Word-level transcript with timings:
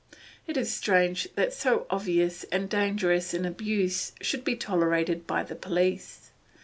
It 0.47 0.57
is 0.57 0.73
strange 0.73 1.27
that 1.35 1.53
so 1.53 1.85
obvious 1.91 2.43
and 2.45 2.67
dangerous 2.67 3.35
an 3.35 3.45
abuse 3.45 4.13
should 4.19 4.43
be 4.43 4.55
tolerated 4.55 5.27
by 5.27 5.43
the 5.43 5.53
police. 5.53 6.31